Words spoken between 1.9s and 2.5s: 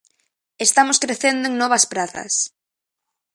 prazas.